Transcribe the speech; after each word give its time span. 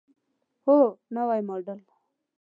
هو، 0.65 0.77
نوی 1.15 1.39
موډل 1.49 1.79